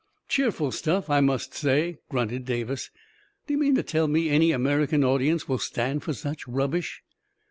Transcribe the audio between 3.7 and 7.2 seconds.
to tell me any American audience will stand for such rubbish